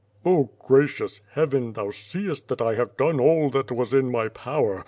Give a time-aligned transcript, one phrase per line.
[0.23, 4.79] 0, gracious Heaven, Thou seest that I have done all that was in my power!